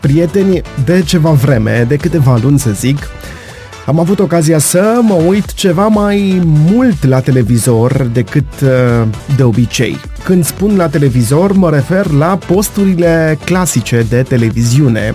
[0.00, 2.98] Prieteni, de ceva vreme, de câteva luni să zic,
[3.86, 8.68] am avut ocazia să mă uit ceva mai mult la televizor decât uh,
[9.36, 9.96] de obicei.
[10.24, 15.14] Când spun la televizor, mă refer la posturile clasice de televiziune,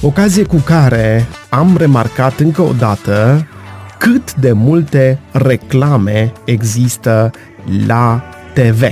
[0.00, 3.46] ocazie cu care am remarcat încă o dată
[3.98, 7.30] cât de multe reclame există
[7.86, 8.24] la
[8.54, 8.82] TV,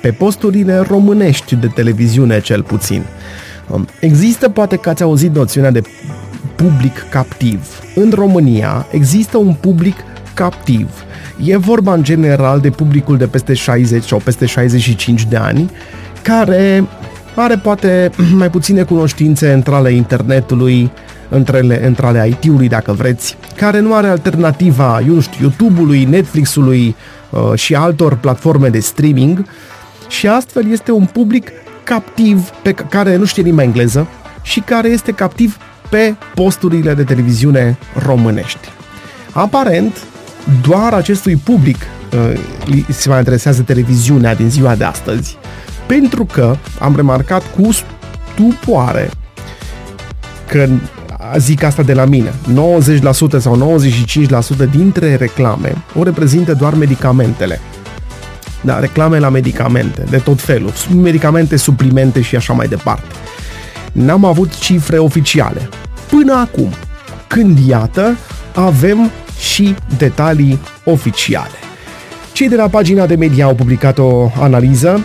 [0.00, 3.02] pe posturile românești de televiziune cel puțin.
[3.70, 5.82] Um, există, poate că ați auzit noțiunea de
[6.56, 7.66] public captiv.
[7.94, 9.96] În România există un public
[10.34, 10.90] captiv.
[11.44, 15.70] E vorba în general de publicul de peste 60 sau peste 65 de ani,
[16.22, 16.84] care
[17.34, 18.10] are poate
[18.42, 20.90] mai puține cunoștințe între ale internetului,
[21.28, 26.04] între ale, între ale IT-ului, dacă vreți, care nu are alternativa, eu nu știu, YouTube-ului,
[26.04, 26.96] Netflix-ului
[27.30, 29.44] uh, și altor platforme de streaming
[30.08, 31.50] și astfel este un public
[31.84, 34.06] captiv pe care nu știe limba engleză
[34.42, 35.56] și care este captiv
[35.88, 38.68] pe posturile de televiziune românești.
[39.32, 39.96] Aparent,
[40.62, 45.38] doar acestui public uh, se mai interesează televiziunea din ziua de astăzi,
[45.86, 49.10] pentru că am remarcat cu stupoare
[50.48, 50.68] că
[51.38, 52.32] zic asta de la mine,
[53.38, 53.78] 90% sau
[54.66, 57.60] 95% dintre reclame o reprezintă doar medicamentele.
[58.60, 63.14] Da, reclame la medicamente, de tot felul, medicamente, suplimente și așa mai departe.
[63.92, 65.68] N-am avut cifre oficiale.
[66.10, 66.68] Până acum,
[67.26, 68.16] când iată,
[68.54, 71.58] avem și detalii oficiale.
[72.32, 75.04] Cei de la pagina de media au publicat o analiză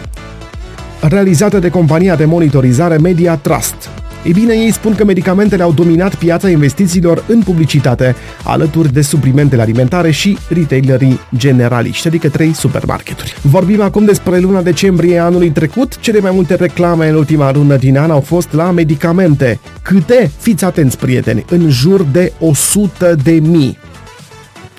[1.00, 3.90] realizată de compania de monitorizare Media Trust,
[4.26, 9.62] ei bine, ei spun că medicamentele au dominat piața investițiilor în publicitate, alături de suplimentele
[9.62, 13.36] alimentare și retailerii generaliști, adică trei supermarketuri.
[13.42, 16.00] Vorbim acum despre luna decembrie anului trecut.
[16.00, 19.60] Cele mai multe reclame în ultima lună din an au fost la medicamente.
[19.82, 20.32] Câte?
[20.38, 23.78] Fiți atenți, prieteni, în jur de 100 de mii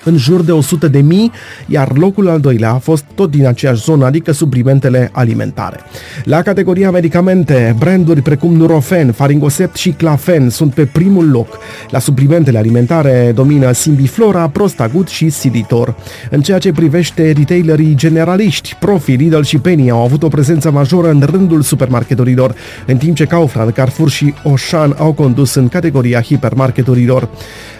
[0.03, 1.31] în jur de 100 de mii,
[1.65, 5.79] iar locul al doilea a fost tot din aceeași zonă, adică suplimentele alimentare.
[6.23, 11.57] La categoria medicamente, branduri precum Nurofen, Faringosept și Clafen sunt pe primul loc.
[11.89, 15.95] La suplimentele alimentare domină Simbiflora, Prostagut și Silitor.
[16.29, 21.09] În ceea ce privește retailerii generaliști, Profi, Lidl și Penny au avut o prezență majoră
[21.09, 22.55] în rândul supermarketurilor,
[22.85, 27.29] în timp ce Kaufland, Carrefour și Auchan au condus în categoria hipermarketurilor.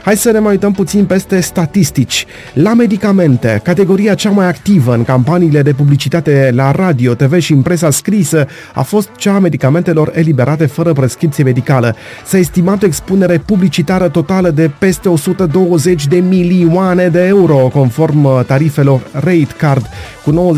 [0.04, 2.07] Hai să ne mai uităm puțin peste statistici.
[2.54, 7.62] La medicamente, categoria cea mai activă în campaniile de publicitate la radio, TV și în
[7.62, 11.96] presa scrisă a fost cea a medicamentelor eliberate fără prescripție medicală.
[12.26, 18.40] S-a estimat o expunere publicitară totală de peste 120 de milioane de euro, conform uh,
[18.46, 19.86] tarifelor Rate Card,
[20.24, 20.56] cu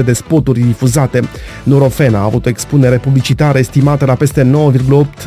[0.00, 1.20] 99.500 de spoturi difuzate.
[1.62, 4.50] Nurofen a avut o expunere publicitară estimată la peste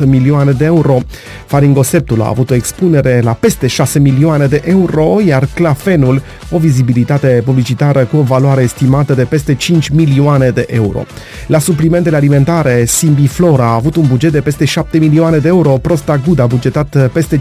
[0.00, 0.98] 9,8 milioane de euro.
[1.46, 4.81] Faringoseptul a avut o expunere expunere la peste 6 milioane de euro,
[5.26, 11.04] iar Clafenul o vizibilitate publicitară cu o valoare estimată de peste 5 milioane de euro.
[11.46, 16.38] La suplimentele alimentare, Simbiflora a avut un buget de peste 7 milioane de euro, Prostagud
[16.38, 17.40] a bugetat peste 5,9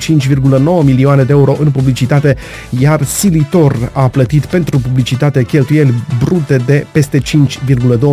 [0.84, 2.36] milioane de euro în publicitate,
[2.80, 5.94] iar Silitor a plătit pentru publicitate cheltuieli
[6.24, 7.24] brute de peste 5,2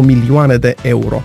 [0.05, 1.23] milioane de euro.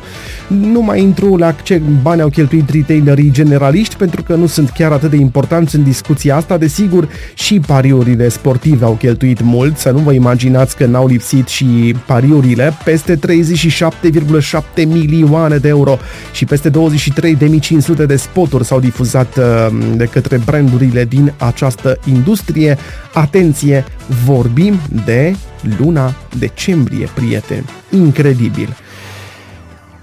[0.47, 4.92] Nu mai intru la ce bani au cheltuit retailerii generaliști pentru că nu sunt chiar
[4.92, 6.58] atât de importanți în discuția asta.
[6.58, 7.59] Desigur, și
[7.94, 13.20] pariurile sportive au cheltuit mult, să nu vă imaginați că n-au lipsit și pariurile, peste
[13.28, 15.98] 37,7 milioane de euro
[16.31, 22.78] și peste 23.500 de spoturi s-au difuzat uh, de către brandurile din această industrie.
[23.14, 23.86] Atenție,
[24.25, 25.36] vorbim de
[25.80, 27.66] luna decembrie, prieteni.
[27.90, 28.78] Incredibil.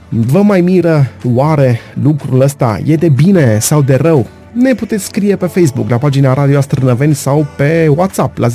[0.08, 2.78] Vă mai miră oare lucrul ăsta?
[2.84, 4.26] E de bine sau de rău?
[4.52, 8.52] Ne puteți scrie pe Facebook la pagina Radio Astrănăveni sau pe WhatsApp la 0740149059.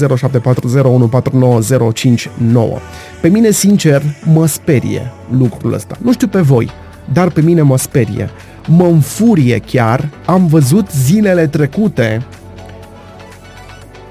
[3.22, 5.96] Pe mine, sincer, mă sperie lucrul ăsta.
[6.02, 6.72] Nu știu pe voi,
[7.14, 8.30] dar pe mine mă sperie.
[8.68, 10.10] Mă înfurie chiar.
[10.26, 12.26] Am văzut zilele trecute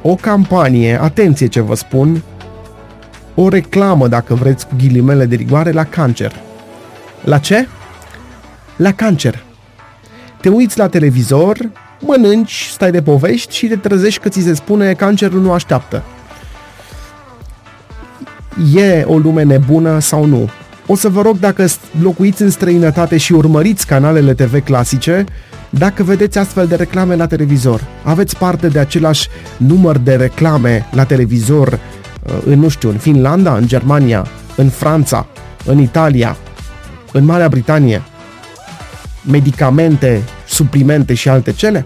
[0.02, 2.22] o campanie, atenție ce vă spun,
[3.34, 6.32] o reclamă, dacă vreți, cu ghilimele de rigoare, la cancer.
[7.24, 7.68] La ce?
[8.76, 9.44] La cancer.
[10.40, 11.70] Te uiți la televizor,
[12.00, 16.02] mănânci, stai de povești și te trezești că ți se spune cancerul nu așteaptă.
[18.74, 20.48] E o lume nebună sau nu?
[20.86, 21.66] O să vă rog dacă
[22.02, 25.24] locuiți în străinătate și urmăriți canalele TV clasice,
[25.70, 31.04] dacă vedeți astfel de reclame la televizor, aveți parte de același număr de reclame la
[31.04, 34.26] televizor uh, în, nu știu, în Finlanda, în Germania,
[34.56, 35.26] în Franța,
[35.64, 36.36] în Italia,
[37.12, 38.02] în Marea Britanie.
[39.30, 40.22] medicamente,
[40.54, 41.84] suplimente și alte cele?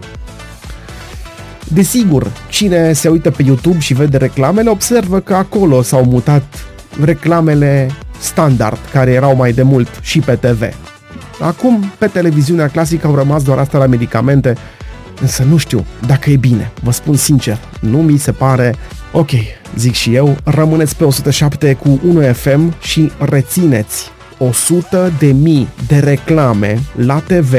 [1.67, 6.43] Desigur, cine se uită pe YouTube și vede reclamele observă că acolo s-au mutat
[7.03, 7.89] reclamele
[8.19, 10.63] standard, care erau mai de mult și pe TV.
[11.39, 14.57] Acum, pe televiziunea clasică au rămas doar asta la medicamente,
[15.21, 18.75] însă nu știu dacă e bine, vă spun sincer, nu mi se pare
[19.11, 19.29] ok,
[19.75, 25.99] zic și eu, rămâneți pe 107 cu 1 FM și rețineți 100 de mii de
[25.99, 27.53] reclame la TV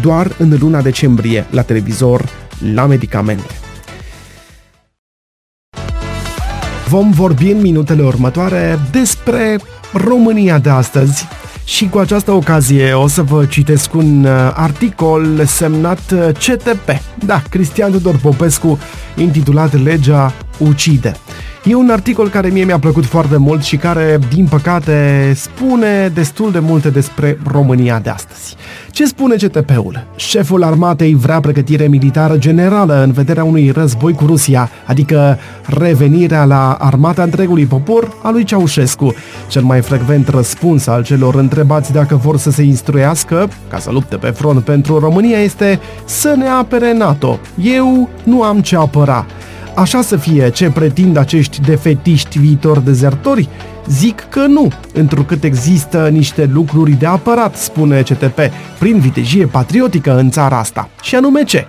[0.00, 2.28] doar în luna decembrie la televizor
[2.74, 3.54] la medicamente.
[6.88, 9.58] Vom vorbi în minutele următoare despre
[9.92, 11.26] România de astăzi,
[11.70, 16.88] și cu această ocazie o să vă citesc un uh, articol semnat uh, CTP,
[17.24, 18.78] da, Cristian Tudor Popescu,
[19.16, 21.16] intitulat Legea ucide.
[21.64, 26.52] E un articol care mie mi-a plăcut foarte mult și care, din păcate, spune destul
[26.52, 28.56] de multe despre România de astăzi.
[28.90, 30.06] Ce spune CTP-ul?
[30.16, 36.72] Șeful armatei vrea pregătire militară generală în vederea unui război cu Rusia, adică revenirea la
[36.72, 39.14] armata întregului popor a lui Ceaușescu.
[39.48, 44.16] Cel mai frecvent răspuns al celor întrebați dacă vor să se instruiască, ca să lupte
[44.16, 47.38] pe front pentru România, este să ne apere NATO.
[47.62, 49.26] Eu nu am ce apăra.
[49.80, 53.48] Așa să fie ce pretind acești defetiști viitori dezertori?
[53.86, 58.38] Zic că nu, întrucât există niște lucruri de apărat, spune CTP,
[58.78, 60.88] prin vitejie patriotică în țara asta.
[61.02, 61.66] Și anume ce?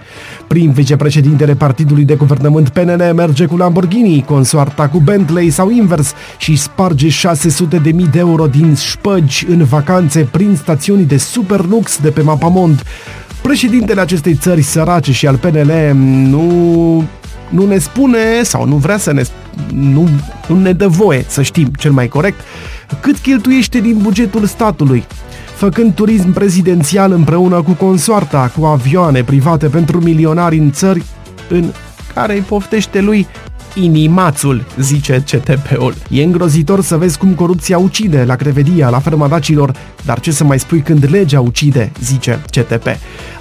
[0.48, 6.56] Prin vicepreședintele partidului de guvernământ PNL merge cu Lamborghini, consoarta cu Bentley sau invers și
[6.56, 12.00] sparge 600 de mii de euro din șpăgi în vacanțe prin stațiuni de super lux
[12.02, 12.84] de pe Mapamond.
[13.42, 15.72] Președintele acestei țări sărace și al PNL
[16.30, 17.04] nu
[17.52, 19.24] nu ne spune sau nu vrea să ne
[19.74, 20.10] nu,
[20.48, 22.40] nu ne dă voie să știm cel mai corect
[23.00, 25.04] cât cheltuiește din bugetul statului.
[25.56, 31.04] Făcând turism prezidențial împreună cu consoarta, cu avioane private pentru milionari în țări
[31.50, 31.72] în
[32.14, 33.28] care îi poftește lui
[33.76, 35.94] inimațul, zice CTP-ul.
[36.10, 39.76] E îngrozitor să vezi cum corupția ucide la crevedia, la ferma dacilor,
[40.06, 42.88] dar ce să mai spui când legea ucide, zice CTP.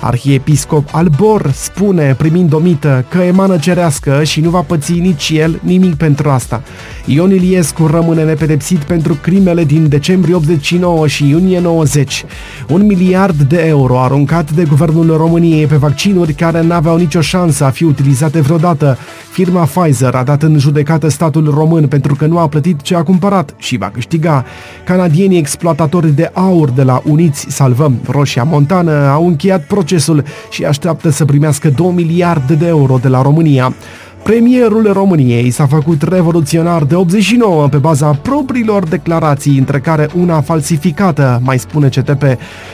[0.01, 5.61] Arhiepiscop Albor spune, primind o mită, că emană cerească și nu va păți nici el
[5.63, 6.63] nimic pentru asta.
[7.05, 12.25] Ion Iliescu rămâne nepedepsit pentru crimele din decembrie 89 și iunie 90.
[12.69, 17.71] Un miliard de euro aruncat de guvernul României pe vaccinuri care n-aveau nicio șansă a
[17.71, 18.99] fi utilizate vreodată.
[19.31, 23.03] Firma Pfizer a dat în judecată statul român pentru că nu a plătit ce a
[23.03, 24.45] cumpărat și va câștiga.
[24.85, 31.11] Canadienii exploatatori de aur de la Uniți Salvăm Roșia Montană au încheiat procesul și așteaptă
[31.11, 33.75] să primească 2 miliarde de euro de la România.
[34.23, 41.41] Premierul României s-a făcut revoluționar de 89 pe baza propriilor declarații, între care una falsificată,
[41.45, 42.23] mai spune CTP.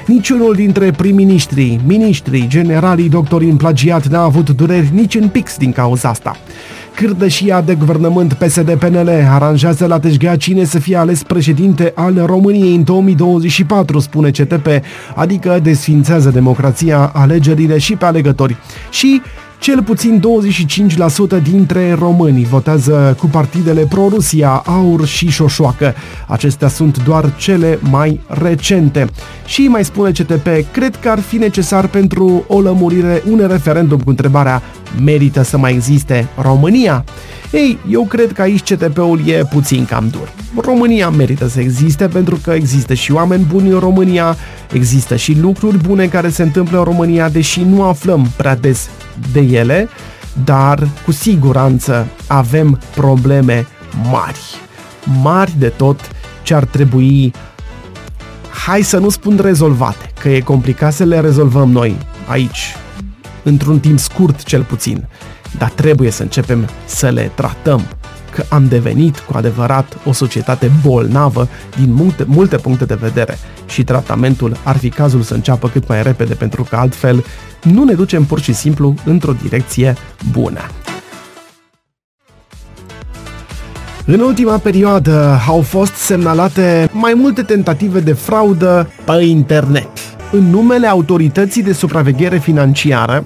[0.07, 5.73] Niciunul dintre prim-ministrii, ministrii, generalii, doctori în plagiat n-a avut dureri nici în pix din
[5.73, 6.37] cauza asta.
[6.97, 12.85] Cârdășia de guvernământ PSD-PNL aranjează la Teșghea cine să fie ales președinte al României în
[12.85, 14.67] 2024, spune CTP,
[15.15, 18.57] adică desfințează democrația, alegerile și pe alegători.
[18.91, 19.23] Și
[19.67, 20.23] cel puțin
[21.39, 25.95] 25% dintre români votează cu partidele pro-Rusia, Aur și Șoșoacă.
[26.27, 29.07] Acestea sunt doar cele mai recente.
[29.47, 34.11] Și mai spune CTP, cred că ar fi necesar pentru o lămurire un referendum cu
[34.11, 34.63] întrebarea
[35.01, 37.05] merită să mai existe România?
[37.51, 40.33] Ei, eu cred că aici CTP-ul e puțin cam dur.
[40.57, 44.37] România merită să existe pentru că există și oameni buni în România,
[44.73, 48.91] există și lucruri bune care se întâmplă în România, deși nu aflăm prea des
[49.33, 49.89] de ele,
[50.45, 53.67] dar cu siguranță avem probleme
[54.11, 54.41] mari.
[55.23, 56.01] Mari de tot
[56.43, 57.33] ce ar trebui
[58.67, 62.77] hai să nu spun rezolvate, că e complicat să le rezolvăm noi aici,
[63.43, 65.09] într-un timp scurt cel puțin,
[65.59, 67.83] dar trebuie să începem să le tratăm,
[68.35, 73.85] că am devenit cu adevărat o societate bolnavă din multe, multe puncte de vedere și
[73.85, 77.25] tratamentul ar fi cazul să înceapă cât mai repede pentru că altfel
[77.63, 79.97] nu ne ducem pur și simplu într-o direcție
[80.31, 80.61] bună.
[84.09, 90.16] În ultima perioadă au fost semnalate mai multe tentative de fraudă pe internet.
[90.33, 93.25] În numele autorității de supraveghere financiară,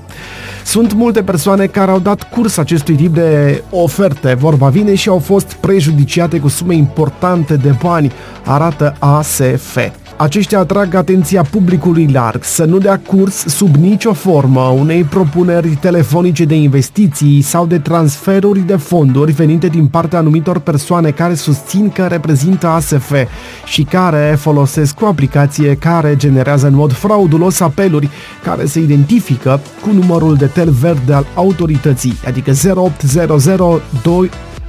[0.64, 5.18] sunt multe persoane care au dat curs acestui tip de oferte, vorba vine, și au
[5.18, 8.12] fost prejudiciate cu sume importante de bani,
[8.44, 9.78] arată ASF.
[10.20, 16.44] Aceștia atrag atenția publicului larg să nu dea curs sub nicio formă unei propuneri telefonice
[16.44, 22.06] de investiții sau de transferuri de fonduri venite din partea anumitor persoane care susțin că
[22.06, 23.12] reprezintă ASF
[23.64, 28.08] și care folosesc o aplicație care generează în mod fraudulos apeluri
[28.44, 33.82] care se identifică cu numărul de tel verde al autorității, adică 0800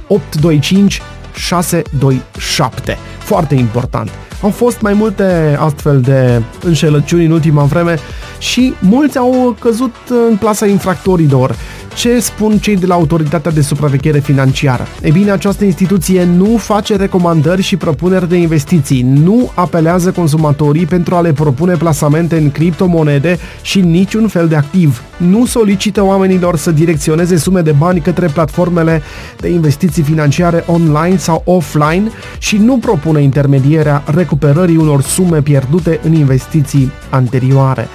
[0.06, 1.02] 825
[1.34, 2.98] 627.
[3.18, 4.10] Foarte important.
[4.42, 7.98] Au fost mai multe astfel de înșelăciuni în ultima vreme
[8.38, 9.94] și mulți au căzut
[10.28, 11.56] în plasa infractorilor.
[11.94, 14.86] Ce spun cei de la Autoritatea de Supraveghere Financiară?
[15.02, 21.14] E bine, această instituție nu face recomandări și propuneri de investiții, nu apelează consumatorii pentru
[21.14, 25.02] a le propune plasamente în criptomonede și niciun fel de activ.
[25.16, 29.02] Nu solicită oamenilor să direcționeze sume de bani către platformele
[29.40, 36.12] de investiții financiare online sau offline și nu propune intermedierea recuperării unor sume pierdute în
[36.12, 37.88] investiții anterioare.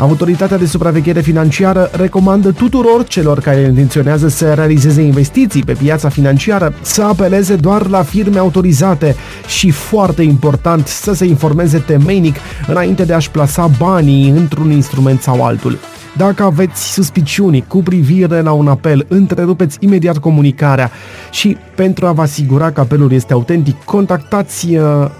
[0.00, 6.74] Autoritatea de supraveghere financiară recomandă tuturor celor care intenționează să realizeze investiții pe piața financiară
[6.80, 12.36] să apeleze doar la firme autorizate și, foarte important, să se informeze temeinic
[12.66, 15.78] înainte de a-și plasa banii într-un instrument sau altul.
[16.16, 20.90] Dacă aveți suspiciuni cu privire la un apel, întrerupeți imediat comunicarea
[21.30, 25.10] și pentru a vă asigura că apelul este autentic, contactați uh,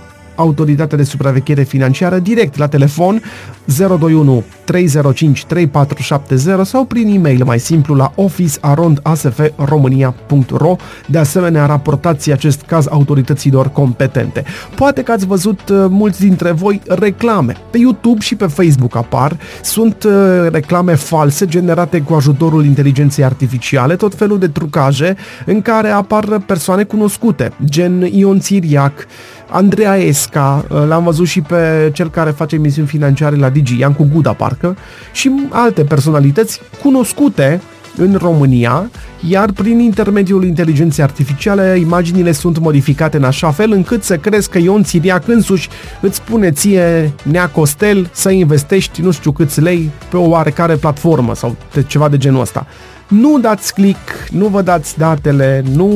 [0.40, 3.23] autoritatea de supraveghere financiară direct la telefon
[3.64, 12.87] 021 305 3470 sau prin e-mail mai simplu la office.asfromania.ro De asemenea, raportați acest caz
[12.90, 14.44] autorităților competente.
[14.75, 17.56] Poate că ați văzut uh, mulți dintre voi reclame.
[17.70, 19.37] Pe YouTube și pe Facebook apar.
[19.62, 20.12] Sunt uh,
[20.50, 25.16] reclame false generate cu ajutorul inteligenței artificiale, tot felul de trucaje
[25.47, 29.06] în care apar persoane cunoscute, gen Ion Țiriac,
[29.50, 34.09] Andreea Esca, uh, l-am văzut și pe cel care face emisiuni financiare la Digi, Iancu
[34.12, 34.76] Guda parcă,
[35.12, 37.61] și alte personalități cunoscute
[37.97, 38.90] în România,
[39.28, 44.58] iar prin intermediul inteligenței artificiale, imaginile sunt modificate în așa fel încât să crezi că
[44.58, 45.68] Ion Țiriac însuși
[46.00, 51.34] îți spune ție, Nea Costel, să investești nu știu câți lei pe o oarecare platformă
[51.34, 52.66] sau ceva de genul ăsta.
[53.08, 55.86] Nu dați click, nu vă dați datele, nu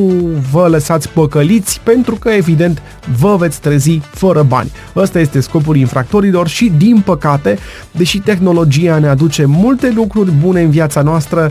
[0.50, 2.82] vă lăsați păcăliți pentru că evident
[3.18, 4.70] vă veți trezi fără bani.
[4.96, 7.58] Ăsta este scopul infractorilor și din păcate,
[7.90, 11.50] deși tehnologia ne aduce multe lucruri bune în viața noastră,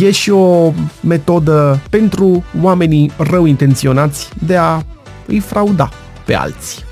[0.00, 4.82] e și o metodă pentru oamenii rău intenționați de a
[5.26, 5.88] îi frauda
[6.24, 6.85] pe alții.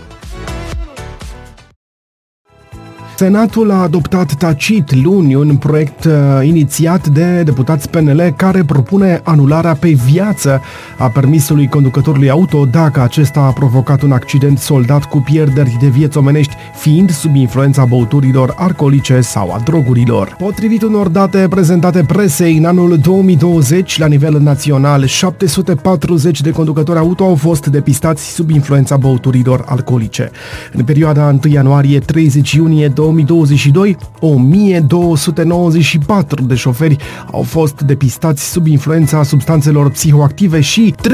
[3.16, 9.74] Senatul a adoptat tacit luni un proiect uh, inițiat de deputați PNL care propune anularea
[9.74, 10.62] pe viață
[10.98, 16.18] a permisului conducătorului auto dacă acesta a provocat un accident soldat cu pierderi de vieți
[16.18, 20.34] omenești, fiind sub influența băuturilor alcoolice sau a drogurilor.
[20.38, 27.24] Potrivit unor date prezentate presei, în anul 2020, la nivel național, 740 de conducători auto
[27.24, 30.30] au fost depistați sub influența băuturilor alcoolice.
[30.72, 36.96] În perioada 1 ianuarie-30 iunie 2022, 1294 de șoferi
[37.32, 41.08] au fost depistați sub influența substanțelor psihoactive și 13.509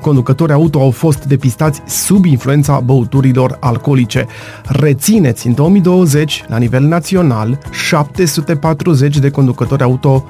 [0.00, 4.26] conducători auto au fost depistați sub influența băuturilor alcoolice.
[4.64, 10.24] Rețineți, în 2020, la nivel național, 740 de conducători auto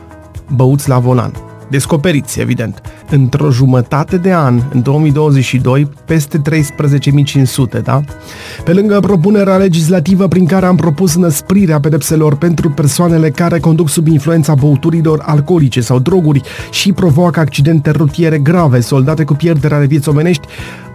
[0.55, 2.81] băuți la volan descoperiți, evident.
[3.11, 8.01] Într-o jumătate de an, în 2022, peste 13.500, da?
[8.65, 14.07] Pe lângă propunerea legislativă prin care am propus năsprirea pedepselor pentru persoanele care conduc sub
[14.07, 20.09] influența băuturilor alcoolice sau droguri și provoacă accidente rutiere grave, soldate cu pierderea de vieți
[20.09, 20.47] omenești,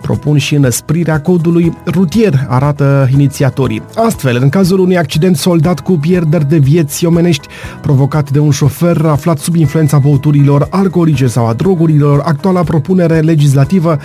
[0.06, 3.84] propun și înăsprirea codului rutier, arată inițiatorii.
[3.96, 7.48] Astfel, în cazul unui accident soldat cu pierderi de vieți omenești
[7.82, 14.00] provocat de un șofer aflat sub influența băuturilor alcoolice sau a drogurilor, actuala propunere legislativă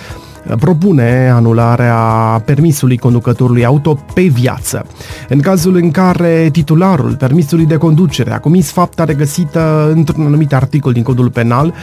[0.59, 1.97] propune anularea
[2.45, 4.85] permisului conducătorului auto pe viață.
[5.29, 10.93] În cazul în care titularul permisului de conducere a comis fapta regăsită într-un anumit articol
[10.93, 11.73] din codul penal,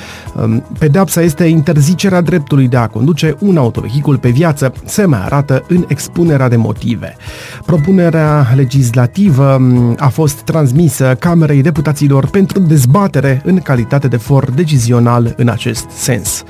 [0.43, 5.65] um, pedeapsa este interzicerea dreptului de a conduce un autovehicul pe viață, se mai arată
[5.69, 7.17] în expunerea de motive.
[7.67, 15.35] Propunerea legislativă um, a fost transmisă Camerei Deputaților pentru dezbatere în calitate de for decizional
[15.37, 16.45] în acest sens.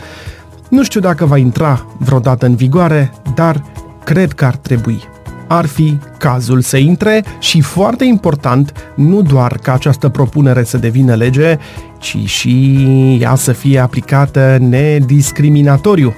[0.69, 3.65] Nu știu dacă va intra vreodată în vigoare, dar
[4.05, 5.01] cred că ar trebui.
[5.47, 11.15] Ar fi cazul să intre și, foarte important, nu doar ca această propunere să devină
[11.15, 11.59] lege,
[11.99, 12.77] ci și
[13.21, 16.15] ea să fie aplicată nediscriminatoriu.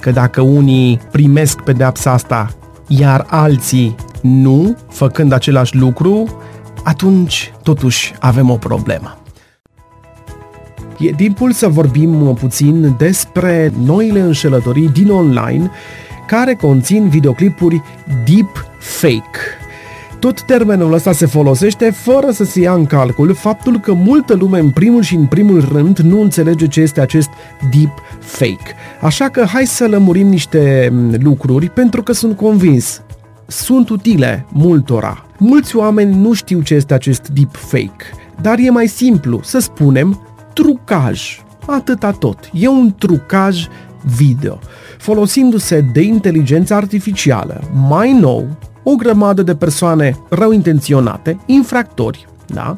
[0.00, 2.54] Că dacă unii primesc pedeapsa asta
[2.86, 6.42] iar alții nu, făcând același lucru,
[6.84, 9.18] atunci totuși avem o problemă.
[10.98, 15.70] E timpul să vorbim puțin despre noile înșelătorii din online
[16.26, 17.82] care conțin videoclipuri
[18.24, 19.38] deep fake.
[20.18, 24.58] Tot termenul ăsta se folosește fără să se ia în calcul faptul că multă lume
[24.58, 27.28] în primul și în primul rând nu înțelege ce este acest
[27.70, 28.74] deep fake.
[29.00, 33.02] Așa că hai să lămurim niște lucruri pentru că sunt convins
[33.46, 35.26] sunt utile multora.
[35.38, 38.04] Mulți oameni nu știu ce este acest deep fake,
[38.40, 40.20] dar e mai simplu să spunem
[40.54, 41.42] trucaj.
[41.66, 42.50] Atâta tot.
[42.52, 43.66] E un trucaj
[44.16, 44.58] video,
[44.98, 47.60] folosindu-se de inteligență artificială.
[47.88, 48.46] Mai nou,
[48.82, 52.76] o grămadă de persoane rău intenționate, infractori, da?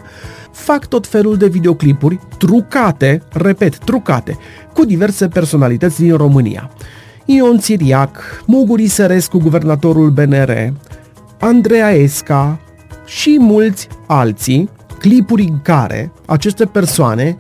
[0.57, 4.39] fac tot felul de videoclipuri trucate, repet, trucate,
[4.73, 6.71] cu diverse personalități din România.
[7.25, 10.73] Ion Țiriac, Muguri Sărescu, guvernatorul BNR,
[11.41, 12.61] Andreea Esca
[13.05, 14.69] și mulți alții,
[14.99, 17.37] clipuri în care aceste persoane,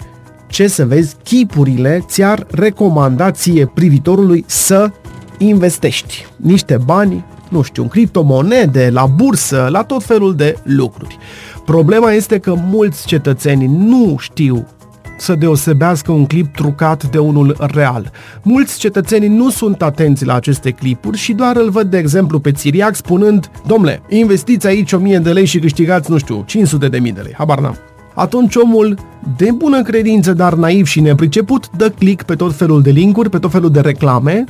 [0.56, 4.90] ce să vezi, chipurile ți-ar recomanda ție privitorului să
[5.38, 11.18] investești niște bani, nu știu, în criptomonede, la bursă, la tot felul de lucruri.
[11.64, 14.66] Problema este că mulți cetățeni nu știu
[15.18, 18.10] să deosebească un clip trucat de unul real.
[18.42, 22.52] Mulți cetățeni nu sunt atenți la aceste clipuri și doar îl văd, de exemplu, pe
[22.52, 27.12] Țiriac spunând Domnule, investiți aici 1000 de lei și câștigați, nu știu, 500 de mii
[27.12, 27.34] de lei.
[27.36, 27.78] Habar n-am.
[28.16, 28.99] Atunci omul,
[29.37, 33.38] de bună credință, dar naiv și nepriceput, dă click pe tot felul de linkuri, pe
[33.38, 34.44] tot felul de reclame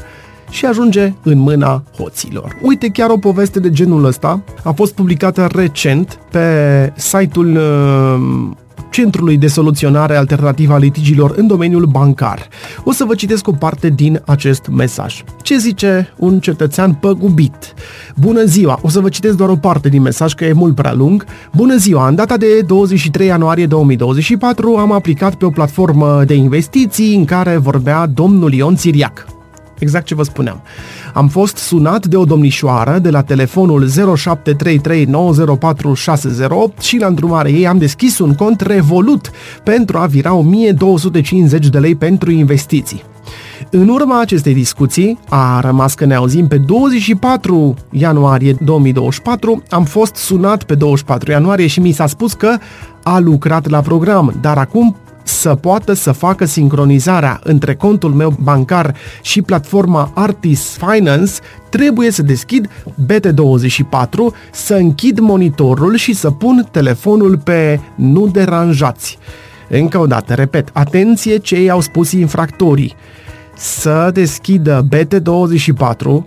[0.51, 2.59] și ajunge în mâna hoților.
[2.63, 8.57] Uite, chiar o poveste de genul ăsta a fost publicată recent pe site-ul uh,
[8.91, 12.49] Centrului de Soluționare Alternativă a Litigilor în domeniul bancar.
[12.85, 15.25] O să vă citesc o parte din acest mesaj.
[15.43, 17.75] Ce zice un cetățean păgubit?
[18.17, 18.79] Bună ziua!
[18.83, 21.25] O să vă citesc doar o parte din mesaj, că e mult prea lung.
[21.57, 22.09] Bună ziua!
[22.09, 27.57] În data de 23 ianuarie 2024 am aplicat pe o platformă de investiții în care
[27.57, 29.36] vorbea domnul Ion Țiriac.
[29.79, 30.63] Exact ce vă spuneam.
[31.15, 33.91] Am fost sunat de o domnișoară de la telefonul 0733904608
[36.81, 39.31] și la îndrumare ei am deschis un cont Revolut
[39.63, 43.03] pentru a vira 1250 de lei pentru investiții.
[43.71, 50.15] În urma acestei discuții, a rămas că ne auzim pe 24 ianuarie 2024, am fost
[50.15, 52.57] sunat pe 24 ianuarie și mi s-a spus că
[53.03, 58.95] a lucrat la program, dar acum să poată să facă sincronizarea între contul meu bancar
[59.23, 61.33] și platforma Artis Finance,
[61.71, 62.69] trebuie să deschid
[63.07, 69.19] BT24, să închid monitorul și să pun telefonul pe nu deranjați.
[69.69, 72.95] Încă o dată, repet, atenție ce i-au spus infractorii.
[73.57, 76.25] Să deschidă BT24,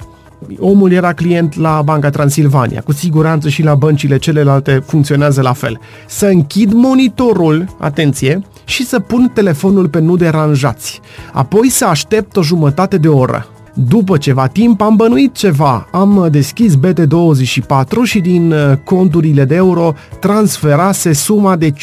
[0.60, 5.80] omul era client la Banca Transilvania, cu siguranță și la băncile celelalte funcționează la fel.
[6.08, 11.02] Să închid monitorul, atenție, și să pun telefonul pe nu deranjați.
[11.34, 13.48] Apoi să aștept o jumătate de oră.
[13.74, 19.94] După ceva timp am bănuit ceva, am deschis BT24 și din uh, conturile de euro
[20.20, 21.76] transferase suma de 50.000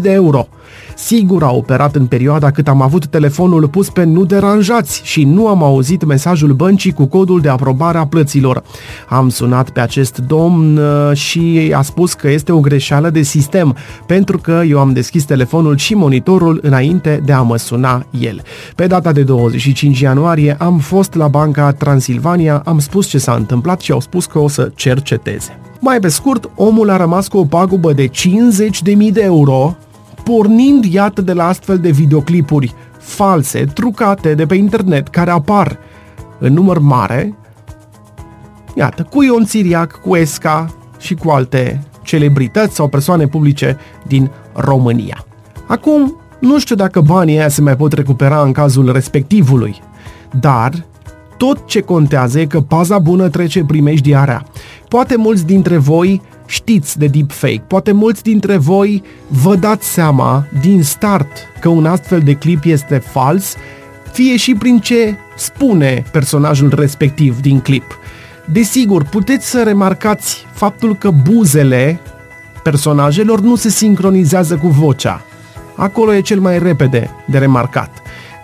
[0.00, 0.48] de euro.
[0.96, 5.48] Sigur a operat în perioada cât am avut telefonul pus pe nu deranjați și nu
[5.48, 8.62] am auzit mesajul băncii cu codul de aprobare a plăților.
[9.08, 13.76] Am sunat pe acest domn uh, și a spus că este o greșeală de sistem,
[14.06, 18.42] pentru că eu am deschis telefonul și monitorul înainte de a mă suna el.
[18.74, 23.80] Pe data de 25 ianuarie am fost la Banca Transilvania, am spus ce s-a întâmplat
[23.80, 25.58] și au spus că o să cerceteze.
[25.80, 28.12] Mai pe scurt, omul a rămas cu o pagubă de 50.000
[29.12, 29.76] de euro
[30.32, 35.78] pornind iată de la astfel de videoclipuri false, trucate de pe internet, care apar
[36.38, 37.34] în număr mare,
[38.74, 45.24] iată, cu Ion Țiriac, cu Esca și cu alte celebrități sau persoane publice din România.
[45.66, 49.80] Acum, nu știu dacă banii aia se mai pot recupera în cazul respectivului,
[50.40, 50.86] dar
[51.36, 54.46] tot ce contează e că paza bună trece primejdiarea.
[54.88, 57.62] Poate mulți dintre voi știți de deepfake.
[57.66, 61.30] Poate mulți dintre voi vă dați seama din start
[61.60, 63.56] că un astfel de clip este fals,
[64.12, 67.98] fie și prin ce spune personajul respectiv din clip.
[68.44, 72.00] Desigur, puteți să remarcați faptul că buzele
[72.62, 75.24] personajelor nu se sincronizează cu vocea.
[75.76, 77.90] Acolo e cel mai repede de remarcat.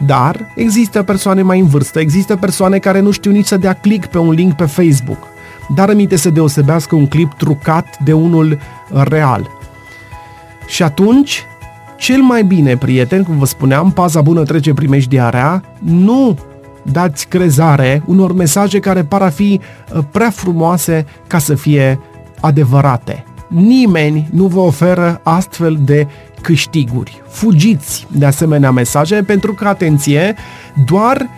[0.06, 4.06] Dar există persoane mai în vârstă, există persoane care nu știu nici să dea click
[4.06, 5.31] pe un link pe Facebook
[5.74, 9.50] dar aminte să deosebească un clip trucat de unul real.
[10.66, 11.44] Și atunci,
[11.98, 16.38] cel mai bine, prieten, cum vă spuneam, paza bună trece primejdiarea, nu
[16.82, 19.60] dați crezare unor mesaje care par a fi
[19.94, 22.00] uh, prea frumoase ca să fie
[22.40, 23.24] adevărate.
[23.48, 26.06] Nimeni nu vă oferă astfel de
[26.40, 27.22] câștiguri.
[27.28, 30.34] Fugiți de asemenea mesaje pentru că, atenție,
[30.86, 31.28] doar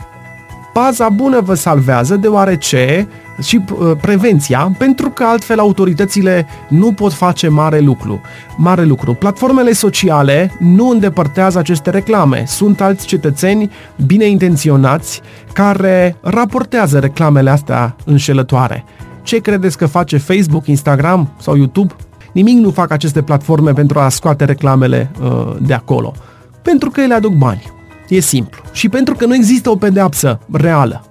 [0.75, 3.09] paza bună vă salvează deoarece
[3.43, 8.21] și uh, prevenția, pentru că altfel autoritățile nu pot face mare lucru.
[8.57, 9.15] Mare lucru.
[9.15, 12.45] Platformele sociale nu îndepărtează aceste reclame.
[12.47, 13.71] Sunt alți cetățeni
[14.07, 15.21] bine intenționați
[15.53, 18.85] care raportează reclamele astea înșelătoare.
[19.23, 21.95] Ce credeți că face Facebook, Instagram sau YouTube?
[22.33, 26.13] Nimic nu fac aceste platforme pentru a scoate reclamele uh, de acolo.
[26.63, 27.74] Pentru că ele aduc bani.
[28.09, 28.62] E simplu.
[28.73, 31.05] Și pentru că nu există o pedeapsă reală.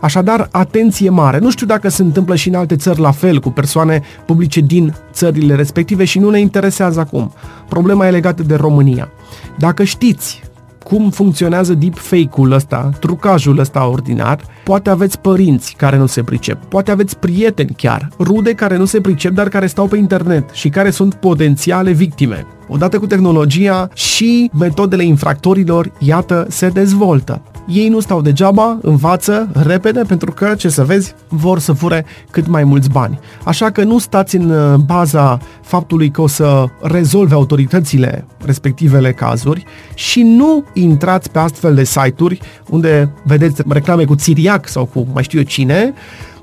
[0.00, 1.38] Așadar, atenție mare.
[1.38, 4.94] Nu știu dacă se întâmplă și în alte țări la fel, cu persoane publice din
[5.12, 7.32] țările respective și nu ne interesează acum.
[7.68, 9.10] Problema e legată de România.
[9.58, 10.42] Dacă știți
[10.82, 16.90] cum funcționează deepfake-ul ăsta, trucajul ăsta ordinar, poate aveți părinți care nu se pricep, poate
[16.90, 20.90] aveți prieteni chiar, rude care nu se pricep, dar care stau pe internet și care
[20.90, 22.46] sunt potențiale victime.
[22.68, 27.42] Odată cu tehnologia și metodele infractorilor, iată, se dezvoltă.
[27.66, 32.46] Ei nu stau degeaba, învață repede pentru că, ce să vezi, vor să fure cât
[32.46, 33.18] mai mulți bani.
[33.44, 39.64] Așa că nu stați în uh, baza faptului că o să rezolve autoritățile respectivele cazuri
[39.94, 45.22] și nu intrați pe astfel de site-uri unde vedeți reclame cu țiriac sau cu mai
[45.22, 45.94] știu eu cine,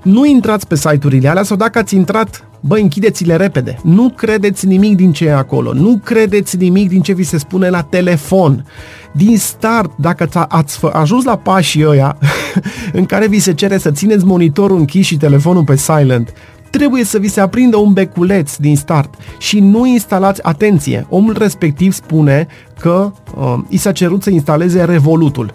[0.03, 3.79] nu intrați pe site-urile alea sau dacă ați intrat, bă, închideți-le repede.
[3.83, 5.73] Nu credeți nimic din ce e acolo.
[5.73, 8.65] Nu credeți nimic din ce vi se spune la telefon.
[9.11, 12.17] Din start, dacă ați ajuns la pașii ăia
[12.99, 16.33] în care vi se cere să țineți monitorul închis și telefonul pe silent,
[16.69, 21.93] trebuie să vi se aprindă un beculeț din start și nu instalați, atenție, omul respectiv
[21.93, 22.47] spune
[22.79, 25.53] că uh, i s-a cerut să instaleze Revolutul.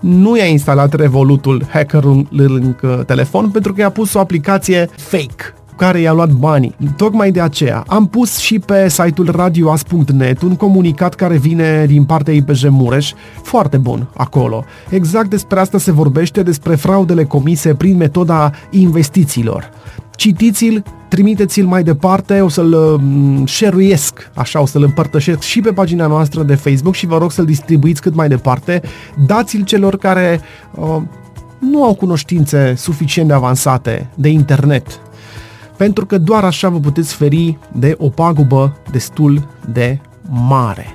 [0.00, 6.00] Nu i-a instalat Revolutul hackerul lângă telefon pentru că i-a pus o aplicație fake care
[6.00, 6.74] i-a luat banii.
[6.96, 12.34] Tocmai de aceea am pus și pe site-ul radioas.net un comunicat care vine din partea
[12.34, 14.64] IPJ Mureș, foarte bun acolo.
[14.90, 19.70] Exact despre asta se vorbește, despre fraudele comise prin metoda investițiilor.
[20.16, 23.98] Citiți-l, trimiteți-l mai departe, o să-l mm, share
[24.34, 28.00] așa, o să-l împărtășesc și pe pagina noastră de Facebook și vă rog să-l distribuiți
[28.00, 28.82] cât mai departe.
[29.26, 30.40] Dați-l celor care
[30.74, 31.02] uh,
[31.58, 35.00] nu au cunoștințe suficient de avansate de internet,
[35.76, 39.98] pentru că doar așa vă puteți feri de o pagubă destul de
[40.30, 40.86] mare.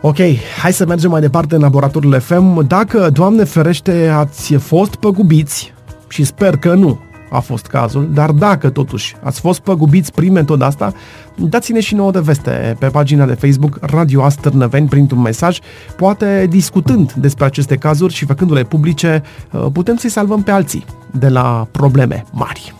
[0.00, 0.16] Ok,
[0.62, 2.66] hai să mergem mai departe în laboratorul FM.
[2.66, 5.74] Dacă, Doamne ferește, ați fost păgubiți,
[6.08, 10.66] și sper că nu, a fost cazul, dar dacă totuși ați fost păgubiți prin metoda
[10.66, 10.92] asta,
[11.36, 15.58] dați-ne și nouă de veste pe pagina de Facebook Radio Astărnăveni printr-un mesaj,
[15.96, 21.28] poate discutând despre aceste cazuri și făcându-le publice, uh, putem să-i salvăm pe alții de
[21.28, 22.74] la probleme mari.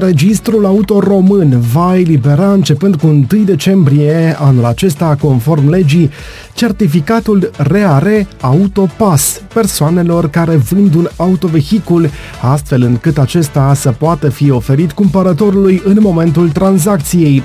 [0.00, 6.10] Registrul Auto Român va elibera începând cu 1 decembrie anul acesta, conform legii,
[6.54, 12.10] certificatul RAR Autopass persoanelor care vând un autovehicul,
[12.42, 17.42] astfel încât acesta să poată fi oferit cumpărătorului în momentul tranzacției.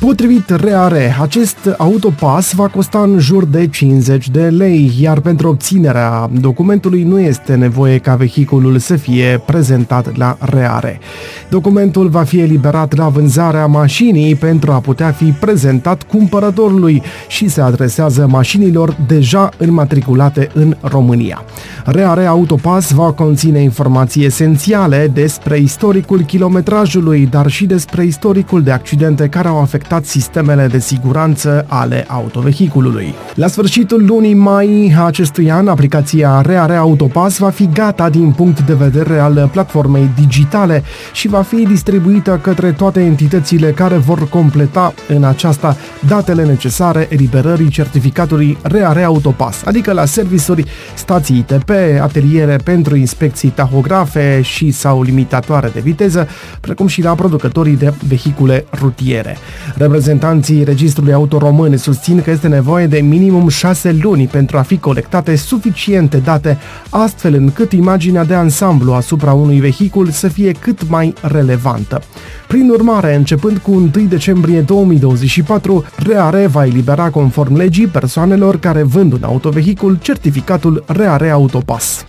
[0.00, 6.30] Potrivit Reare, acest autopas va costa în jur de 50 de lei, iar pentru obținerea
[6.40, 11.00] documentului nu este nevoie ca vehiculul să fie prezentat la Reare.
[11.48, 17.60] Documentul va fi eliberat la vânzarea mașinii pentru a putea fi prezentat cumpărătorului și se
[17.60, 21.44] adresează mașinilor deja înmatriculate în România.
[21.84, 29.28] Reare Autopas va conține informații esențiale despre istoricul kilometrajului, dar și despre istoricul de accidente
[29.28, 33.14] care au afectat afectat sistemele de siguranță ale autovehiculului.
[33.34, 38.60] La sfârșitul lunii mai a acestui an, aplicația Reare Autopass va fi gata din punct
[38.60, 44.94] de vedere al platformei digitale și va fi distribuită către toate entitățile care vor completa
[45.08, 45.76] în aceasta
[46.08, 51.70] datele necesare eliberării certificatului Reare Autopass, adică la servisuri, stații ITP,
[52.00, 56.28] ateliere pentru inspecții tahografe și sau limitatoare de viteză,
[56.60, 59.36] precum și la producătorii de vehicule rutiere.
[59.78, 64.78] Reprezentanții Registrului Auto Român susțin că este nevoie de minimum 6 luni pentru a fi
[64.78, 66.58] colectate suficiente date,
[66.90, 72.02] astfel încât imaginea de ansamblu asupra unui vehicul să fie cât mai relevantă.
[72.48, 79.12] Prin urmare, începând cu 1 decembrie 2024, Reare va elibera conform legii persoanelor care vând
[79.12, 82.04] un autovehicul certificatul Reare Autopass.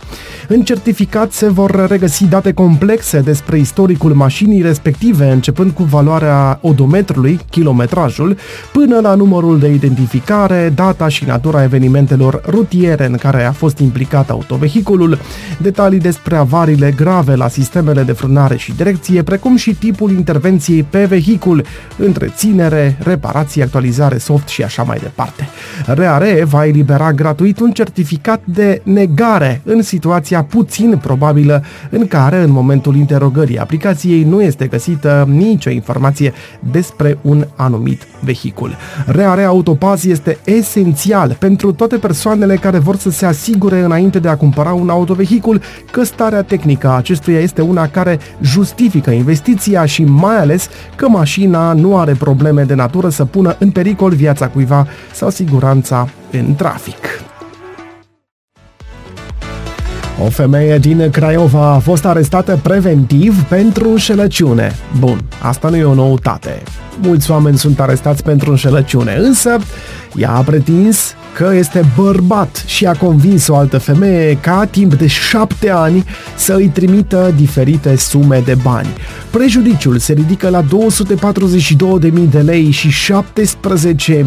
[0.48, 7.40] În certificat se vor regăsi date complexe despre istoricul mașinii respective, începând cu valoarea odometrului,
[7.60, 8.36] kilometrajul,
[8.72, 14.30] până la numărul de identificare, data și natura evenimentelor rutiere în care a fost implicat
[14.30, 15.18] autovehiculul,
[15.58, 21.04] detalii despre avariile grave la sistemele de frânare și direcție, precum și tipul intervenției pe
[21.04, 21.64] vehicul,
[21.96, 25.48] întreținere, reparație, actualizare soft și așa mai departe.
[25.86, 32.50] RARE va elibera gratuit un certificat de negare în situația puțin probabilă în care, în
[32.50, 36.32] momentul interogării aplicației, nu este găsită nicio informație
[36.70, 38.76] despre un anumit vehicul.
[39.06, 44.36] RARE Autopass este esențial pentru toate persoanele care vor să se asigure înainte de a
[44.36, 45.60] cumpăra un autovehicul
[45.90, 51.72] că starea tehnică a acestuia este una care justifică investiția și mai ales că mașina
[51.72, 57.28] nu are probleme de natură să pună în pericol viața cuiva sau siguranța în trafic.
[60.24, 64.72] O femeie din Craiova a fost arestată preventiv pentru înșelăciune.
[64.98, 66.62] Bun, asta nu e o noutate.
[67.02, 69.58] Mulți oameni sunt arestați pentru înșelăciune, însă
[70.14, 75.06] ea a pretins că este bărbat și a convins o altă femeie ca timp de
[75.06, 76.04] șapte ani
[76.36, 78.88] să îi trimită diferite sume de bani.
[79.30, 80.68] Prejudiciul se ridică la 242.000
[82.30, 84.22] de lei și 17.000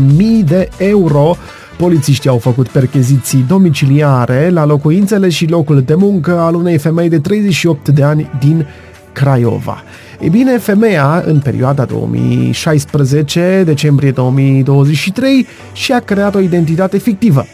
[0.45, 1.37] de euro
[1.77, 7.19] Polițiștii au făcut percheziții domiciliare la locuințele și locul de muncă al unei femei de
[7.19, 8.67] 38 de ani din
[9.11, 9.83] Craiova.
[10.19, 17.45] E bine, femeia, în perioada 2016 decembrie 2023, și-a creat o identitate fictivă,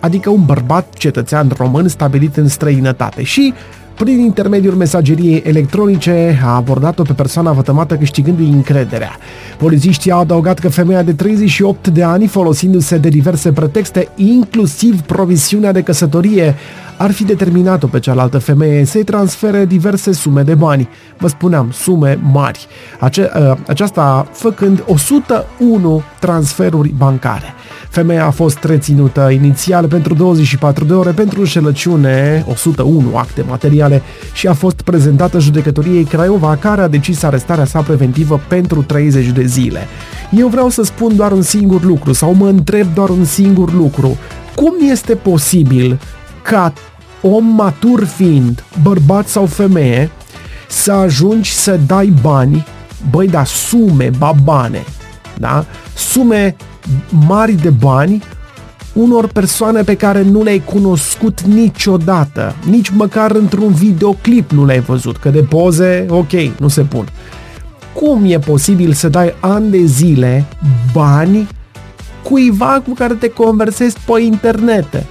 [0.00, 3.22] adică un bărbat cetățean român stabilit în străinătate.
[3.22, 3.54] Și
[4.02, 9.16] prin intermediul mesageriei electronice a abordat-o pe persoana vătămată câștigându-i încrederea.
[9.58, 15.72] Polițiștii au adăugat că femeia de 38 de ani, folosindu-se de diverse pretexte, inclusiv provisiunea
[15.72, 16.54] de căsătorie,
[16.96, 20.88] ar fi determinat-o pe cealaltă femeie să-i transfere diverse sume de bani.
[21.18, 22.66] Vă spuneam, sume mari.
[23.00, 27.54] Ace- ă, aceasta făcând 101 transferuri bancare.
[27.92, 34.02] Femeia a fost reținută inițial pentru 24 de ore pentru înșelăciune, 101 acte materiale
[34.32, 39.44] și a fost prezentată judecătoriei Craiova, care a decis arestarea sa preventivă pentru 30 de
[39.44, 39.86] zile.
[40.30, 44.16] Eu vreau să spun doar un singur lucru sau mă întreb doar un singur lucru.
[44.54, 46.00] Cum este posibil
[46.42, 46.72] ca
[47.22, 50.10] om matur fiind, bărbat sau femeie,
[50.68, 52.66] să ajungi să dai bani,
[53.10, 54.84] băi, da, sume, babane,
[55.38, 55.64] da?
[55.94, 56.56] Sume
[57.26, 58.22] mari de bani
[58.92, 65.16] unor persoane pe care nu le-ai cunoscut niciodată, nici măcar într-un videoclip nu le-ai văzut,
[65.16, 67.08] că de poze, ok, nu se pun.
[67.92, 70.44] Cum e posibil să dai ani de zile
[70.92, 71.48] bani
[72.22, 75.04] cuiva cu care te conversezi pe internet,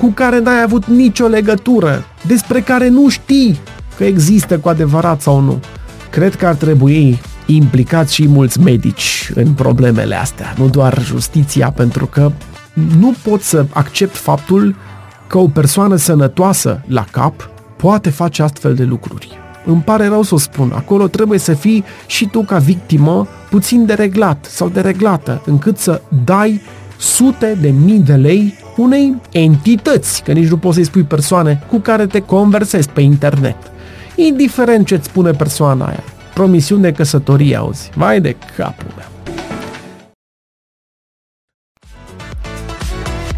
[0.00, 3.58] cu care n-ai avut nicio legătură, despre care nu știi
[3.96, 5.60] că există cu adevărat sau nu?
[6.10, 7.20] Cred că ar trebui
[7.54, 12.32] implicați și mulți medici în problemele astea, nu doar justiția, pentru că
[12.98, 14.74] nu pot să accept faptul
[15.26, 19.38] că o persoană sănătoasă la cap poate face astfel de lucruri.
[19.64, 23.86] Îmi pare rău să o spun, acolo trebuie să fii și tu ca victimă puțin
[23.86, 26.60] dereglat sau dereglată, încât să dai
[26.98, 31.78] sute de mii de lei unei entități, că nici nu poți să-i spui persoane cu
[31.78, 33.56] care te conversezi pe internet.
[34.14, 36.02] Indiferent ce-ți spune persoana aia,
[36.40, 37.90] promisiuni de căsătorie, auzi.
[37.94, 39.06] Vai de capul meu.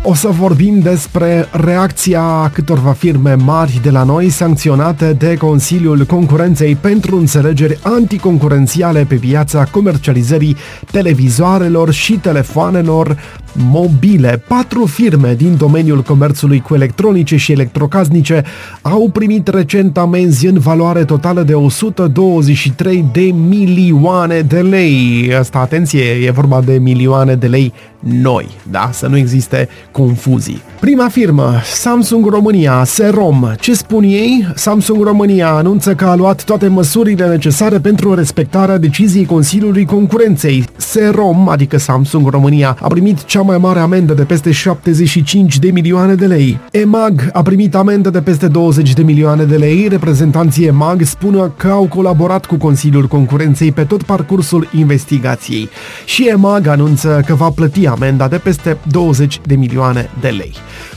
[0.05, 6.75] O să vorbim despre reacția câtorva firme mari de la noi sancționate de Consiliul Concurenței
[6.75, 10.57] pentru înțelegeri anticoncurențiale pe piața comercializării
[10.91, 13.17] televizoarelor și telefoanelor
[13.57, 14.43] mobile.
[14.49, 18.45] Patru firme din domeniul comerțului cu electronice și electrocasnice
[18.83, 25.31] au primit recent amenzi în valoare totală de 123 de milioane de lei.
[25.39, 28.91] Asta, atenție, e vorba de milioane de lei noi, da?
[28.93, 30.63] Să nu existe confuzii.
[30.81, 33.53] Prima firmă, Samsung România, Serom.
[33.61, 34.47] Ce spun ei?
[34.55, 40.65] Samsung România anunță că a luat toate măsurile necesare pentru respectarea deciziei Consiliului Concurenței.
[40.77, 46.15] Serom, adică Samsung România, a primit cea mai mare amendă de peste 75 de milioane
[46.15, 46.61] de lei.
[46.71, 49.89] EMAG a primit amendă de peste 20 de milioane de lei.
[49.89, 55.69] Reprezentanții EMAG spun că au colaborat cu Consiliul Concurenței pe tot parcursul investigației.
[56.05, 60.53] Și EMAG anunță că va plăti amenda de peste 20 de milioane milioane de lei.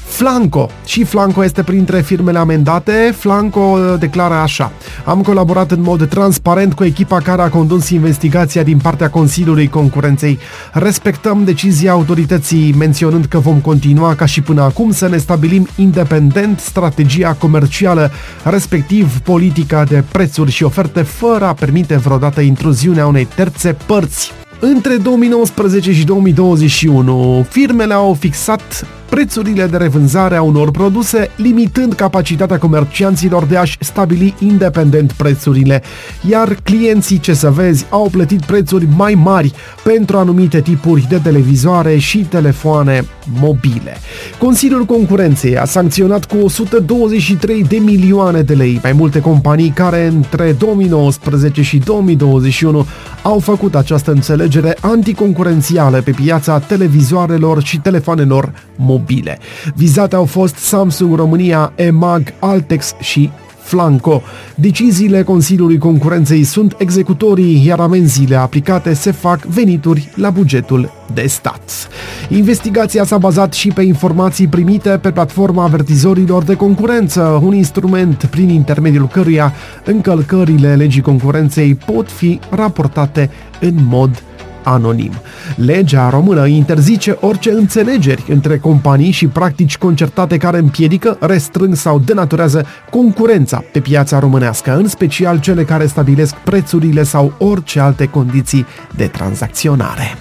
[0.05, 0.69] Flanco.
[0.85, 3.13] Și Flanco este printre firmele amendate.
[3.17, 4.71] Flanco uh, declară așa.
[5.05, 10.39] Am colaborat în mod transparent cu echipa care a condus investigația din partea Consiliului Concurenței.
[10.73, 16.59] Respectăm decizia autorității menționând că vom continua ca și până acum să ne stabilim independent
[16.59, 18.11] strategia comercială,
[18.43, 24.31] respectiv politica de prețuri și oferte fără a permite vreodată intruziunea unei terțe părți.
[24.59, 32.57] Între 2019 și 2021, firmele au fixat prețurile de revânzare a unor produse, limitând capacitatea
[32.57, 35.83] comercianților de a-și stabili independent prețurile,
[36.29, 41.97] iar clienții, ce să vezi, au plătit prețuri mai mari pentru anumite tipuri de televizoare
[41.97, 43.05] și telefoane
[43.39, 43.97] mobile.
[44.37, 48.79] Consiliul Concurenței a sancționat cu 123 de milioane de lei.
[48.83, 52.85] Mai multe companii care între 2019 și 2021
[53.21, 59.39] au făcut această înțelegere anticoncurențială pe piața televizoarelor și telefonelor mobile mobile.
[59.75, 63.29] Vizate au fost Samsung România, EMAG, Altex și
[63.65, 64.21] Flanco.
[64.55, 71.89] Deciziile Consiliului Concurenței sunt executorii, iar amenziile aplicate se fac venituri la bugetul de stat.
[72.29, 78.49] Investigația s-a bazat și pe informații primite pe platforma avertizorilor de concurență, un instrument prin
[78.49, 79.53] intermediul căruia
[79.85, 83.29] încălcările legii concurenței pot fi raportate
[83.59, 84.23] în mod
[84.65, 85.11] anonim.
[85.55, 92.65] Legea română interzice orice înțelegeri între companii și practici concertate care împiedică, restrâng sau denaturează
[92.89, 99.07] concurența pe piața românească, în special cele care stabilesc prețurile sau orice alte condiții de
[99.07, 100.17] tranzacționare.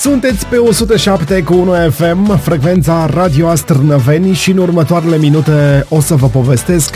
[0.00, 6.14] Sunteți pe 107 cu 1 FM, frecvența Radio Astrnăveni și în următoarele minute o să
[6.14, 6.94] vă povestesc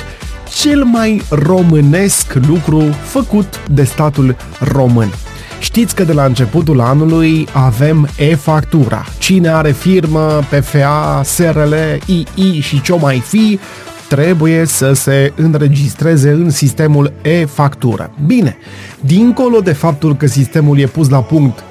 [0.55, 5.13] cel mai românesc lucru făcut de statul român.
[5.61, 9.05] Știți că de la începutul anului avem e-factura.
[9.19, 11.75] Cine are firmă, PFA, SRL,
[12.07, 13.59] II și ce mai fi,
[14.09, 18.11] trebuie să se înregistreze în sistemul e-factură.
[18.27, 18.57] Bine,
[19.01, 21.65] dincolo de faptul că sistemul e pus la punct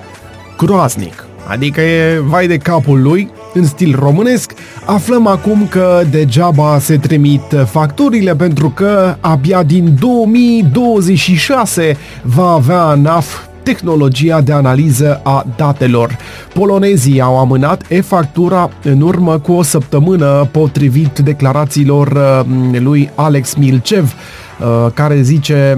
[0.58, 4.53] groaznic, adică e vai de capul lui, în stil românesc,
[4.85, 13.51] aflăm acum că degeaba se trimit facturile pentru că abia din 2026 va avea NAF
[13.63, 16.17] tehnologia de analiză a datelor.
[16.53, 24.13] Polonezii au amânat e-factura în urmă cu o săptămână potrivit declarațiilor uh, lui Alex Milcev,
[24.13, 25.77] uh, care zice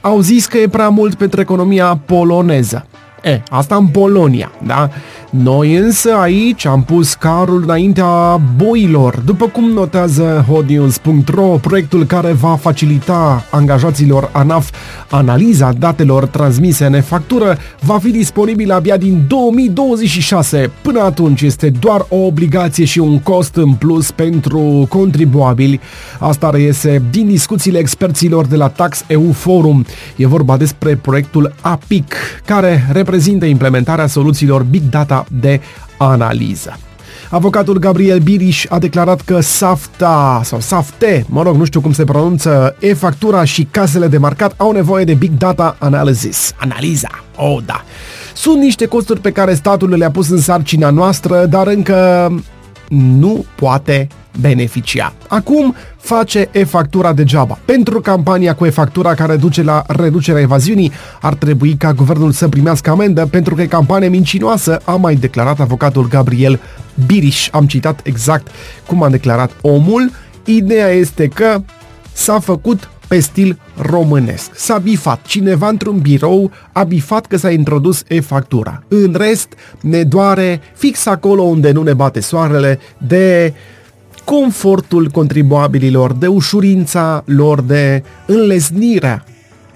[0.00, 2.86] au zis că e prea mult pentru economia poloneză.
[3.22, 4.90] E, asta în Polonia, da?
[5.30, 9.22] Noi însă aici am pus carul înaintea boilor.
[9.24, 14.70] După cum notează hotnews.ro, proiectul care va facilita angajaților ANAF
[15.10, 20.70] analiza datelor transmise în factură va fi disponibil abia din 2026.
[20.82, 25.80] Până atunci este doar o obligație și un cost în plus pentru contribuabili.
[26.18, 29.84] Asta reiese din discuțiile experților de la Tax EU Forum.
[30.16, 32.14] E vorba despre proiectul APIC,
[32.44, 35.60] care reprezintă implementarea soluțiilor Big Data de
[35.98, 36.78] analiză.
[37.30, 42.04] Avocatul Gabriel Biriș a declarat că SAFTA sau SAFTE, mă rog, nu știu cum se
[42.04, 46.52] pronunță, e-factura și casele de marcat au nevoie de Big Data Analysis.
[46.56, 47.24] Analiza.
[47.36, 47.84] Oh, da.
[48.34, 52.32] Sunt niște costuri pe care statul le-a pus în sarcina noastră, dar încă
[52.88, 54.08] nu poate
[54.40, 55.12] beneficia.
[55.28, 57.58] Acum face e-factura degeaba.
[57.64, 62.90] Pentru campania cu e-factura care duce la reducerea evaziunii, ar trebui ca guvernul să primească
[62.90, 66.60] amendă pentru că e campanie mincinoasă, a mai declarat avocatul Gabriel
[67.06, 67.48] Biriș.
[67.50, 68.48] Am citat exact
[68.86, 70.10] cum a declarat omul.
[70.44, 71.62] Ideea este că
[72.12, 74.50] s-a făcut pe stil românesc.
[74.54, 75.22] S-a bifat.
[75.26, 78.82] Cineva într-un birou a bifat că s-a introdus e-factura.
[78.88, 79.48] În rest,
[79.80, 83.54] ne doare fix acolo unde nu ne bate soarele de
[84.30, 89.24] confortul contribuabililor, de ușurința lor, de înlesnirea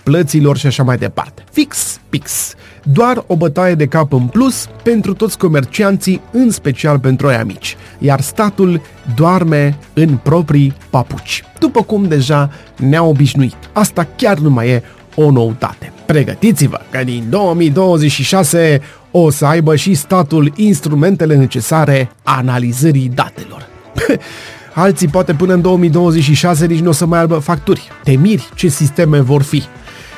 [0.03, 1.45] plăților și așa mai departe.
[1.53, 2.55] Fix, pix.
[2.83, 7.77] Doar o bătaie de cap în plus pentru toți comercianții, în special pentru ei mici.
[7.99, 8.81] Iar statul
[9.15, 11.45] doarme în proprii papuci.
[11.59, 13.57] După cum deja ne-a obișnuit.
[13.73, 14.83] Asta chiar nu mai e
[15.15, 15.93] o noutate.
[16.07, 23.72] Pregătiți-vă că din 2026 o să aibă și statul instrumentele necesare analizării datelor.
[24.75, 27.91] Alții poate până în 2026 nici nu o să mai aibă facturi.
[28.05, 29.63] Te miri ce sisteme vor fi.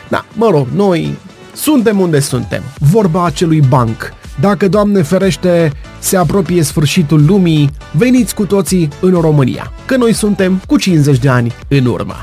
[0.09, 1.19] Da, mă rog, noi
[1.55, 2.63] suntem unde suntem.
[2.79, 4.13] Vorba acelui banc.
[4.41, 10.61] Dacă, Doamne ferește, se apropie sfârșitul lumii, veniți cu toții în România, că noi suntem
[10.67, 12.15] cu 50 de ani în urmă.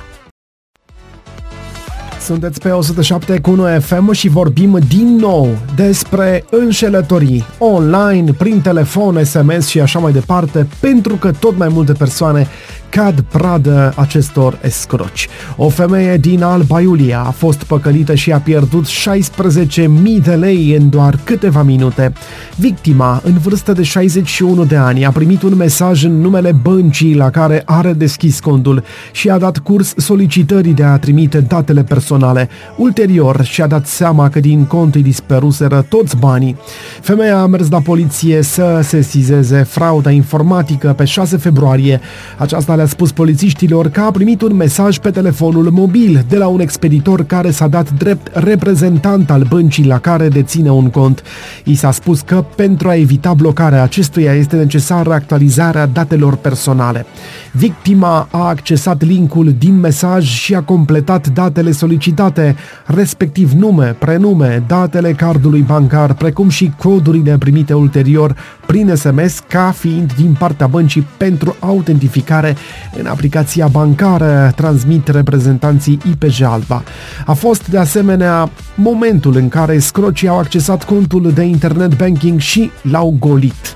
[2.22, 9.24] Sunteți pe 107 cu 1 FM și vorbim din nou despre înșelătorii online, prin telefon,
[9.24, 12.48] SMS și așa mai departe, pentru că tot mai multe persoane
[12.90, 15.28] cad pradă acestor escroci.
[15.56, 19.88] O femeie din Alba Iulia a fost păcălită și a pierdut 16.000
[20.24, 22.14] de lei în doar câteva minute.
[22.56, 27.30] Victima, în vârstă de 61 de ani, a primit un mesaj în numele băncii la
[27.30, 32.10] care are deschis contul și a dat curs solicitării de a trimite datele personale.
[32.78, 36.58] Ulterior și-a dat seama că din cont îi disperuseră toți banii.
[37.02, 42.00] Femeia a mers la poliție să sesizeze frauda informatică pe 6 februarie.
[42.38, 46.60] Aceasta le-a spus polițiștilor că a primit un mesaj pe telefonul mobil de la un
[46.60, 51.24] expeditor care s-a dat drept reprezentant al băncii la care deține un cont.
[51.64, 57.06] I s-a spus că pentru a evita blocarea acestuia este necesară actualizarea datelor personale.
[57.52, 62.00] Victima a accesat linkul din mesaj și a completat datele solicitate,
[62.86, 68.36] respectiv nume, prenume, datele cardului bancar, precum și codurile primite ulterior
[68.66, 72.56] prin SMS ca fiind din partea băncii pentru autentificare
[73.00, 76.84] în aplicația bancară, transmit reprezentanții IPJ Alba.
[77.26, 82.72] A fost de asemenea momentul în care scrocii au accesat contul de internet banking și
[82.82, 83.76] l-au golit.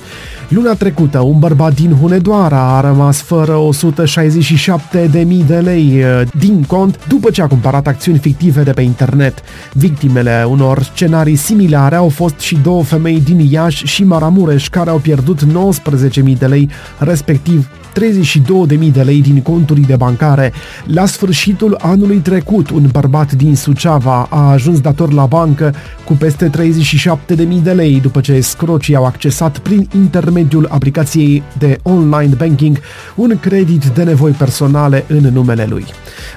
[0.50, 7.08] Luna trecută, un bărbat din Hunedoara a rămas fără 167.000 de lei uh, din cont
[7.08, 9.42] după ce a cumpărat acțiuni fictive de pe internet.
[9.74, 14.98] Victimele unor scenarii similare au fost și două femei din Iași și Maramureș care au
[14.98, 17.70] pierdut 19.000 de lei, respectiv
[18.00, 20.54] 32.000 de lei din conturile bancare.
[20.86, 25.74] La sfârșitul anului trecut, un bărbat din Suceava a ajuns dator la bancă
[26.06, 32.34] cu peste 37.000 de lei după ce scrocii au accesat prin intermediul aplicației de online
[32.38, 32.80] banking
[33.16, 35.86] un credit de nevoi personale în numele lui.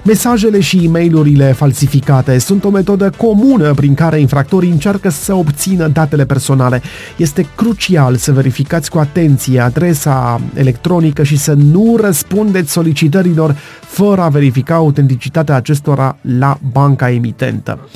[0.05, 5.89] Mesajele și e mail falsificate sunt o metodă comună prin care infractorii încearcă să obțină
[5.89, 6.83] datele personale.
[7.17, 14.29] Este crucial să verificați cu atenție adresa electronică și să nu răspundeți solicitărilor fără a
[14.29, 17.89] verifica autenticitatea acestora la banca emitentă.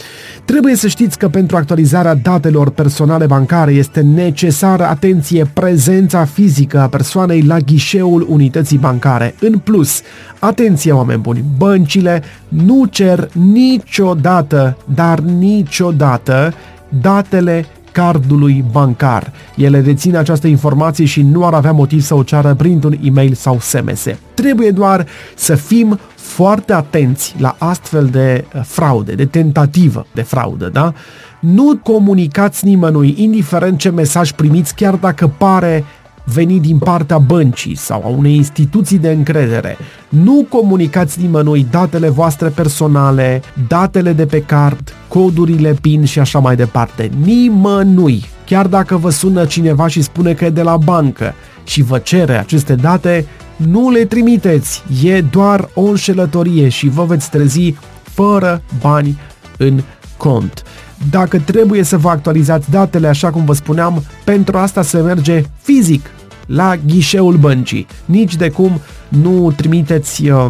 [0.44, 6.88] Trebuie să știți că pentru actualizarea datelor personale bancare este necesară, atenție, prezența fizică a
[6.88, 9.34] persoanei la ghișeul unității bancare.
[9.40, 10.00] În plus,
[10.38, 16.55] atenție oameni buni, băncile nu cer niciodată, dar niciodată
[17.00, 19.32] datele cardului bancar.
[19.57, 23.59] Ele dețin această informație și nu ar avea motiv să o ceară printr-un e-mail sau
[23.61, 24.07] SMS.
[24.34, 30.68] Trebuie doar să fim foarte atenți la astfel de uh, fraude, de tentativă de fraudă,
[30.72, 30.93] da?
[31.40, 35.84] Nu comunicați nimănui, indiferent ce mesaj primiți, chiar dacă pare
[36.25, 39.77] veni din partea băncii sau a unei instituții de încredere.
[40.09, 46.57] Nu comunicați nimănui datele voastre personale, datele de pe card, codurile PIN și așa mai
[46.57, 47.11] departe.
[47.25, 48.25] Nimănui.
[48.47, 52.39] Chiar dacă vă sună cineva și spune că e de la bancă și vă cere
[52.39, 54.83] aceste date, nu le trimiteți.
[55.03, 59.18] E doar o înșelătorie și vă veți trezi fără bani
[59.59, 59.83] în
[60.16, 60.62] cont.
[61.11, 66.11] Dacă trebuie să vă actualizați datele, așa cum vă spuneam, pentru asta se merge fizic
[66.46, 67.86] la ghișeul băncii.
[68.05, 70.46] Nici de cum nu trimiteți uh,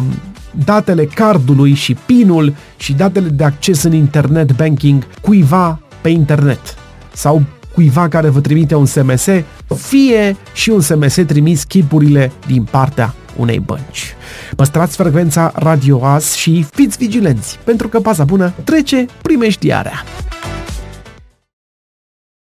[0.65, 6.75] datele cardului și pinul și datele de acces în internet banking cuiva pe internet
[7.13, 7.43] sau
[7.73, 9.27] cuiva care vă trimite un SMS,
[9.75, 14.15] fie și un SMS trimis chipurile din partea unei bănci.
[14.55, 20.03] Păstrați frecvența Radio As și fiți vigilenți, pentru că paza bună trece primeștiarea.